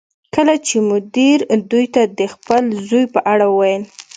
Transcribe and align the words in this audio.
کله 0.35 0.55
چې 0.67 0.75
مدیر 0.91 1.39
دوی 1.71 1.85
ته 1.95 2.01
د 2.19 2.21
خپل 2.33 2.63
زوی 2.87 3.05
په 3.13 3.19
اړه 3.31 3.45
وویل 3.49 3.83